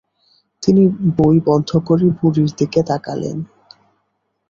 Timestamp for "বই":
1.17-1.37